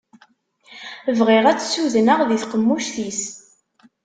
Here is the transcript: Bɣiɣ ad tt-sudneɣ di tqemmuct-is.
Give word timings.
Bɣiɣ 1.17 1.45
ad 1.47 1.57
tt-sudneɣ 1.59 2.19
di 2.27 2.37
tqemmuct-is. 2.43 3.23